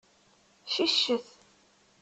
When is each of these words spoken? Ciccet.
Ciccet. 0.71 1.27